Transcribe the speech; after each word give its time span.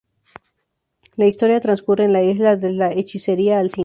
La 1.15 1.27
historia 1.27 1.59
transcurre 1.59 2.05
en 2.05 2.13
la 2.13 2.23
isla 2.23 2.55
de 2.55 2.71
la 2.71 2.91
hechicera 2.91 3.59
Alcina. 3.59 3.79